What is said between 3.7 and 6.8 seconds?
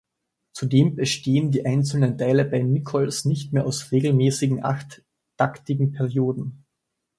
regelmäßigen achttaktigen Perioden.